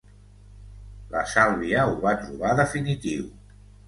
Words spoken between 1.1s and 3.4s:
La Sàlvia ho va trobar definitiu.